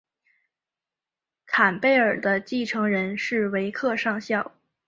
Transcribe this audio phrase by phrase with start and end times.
[1.45, 4.53] 坎贝尔的继承人是维克上校。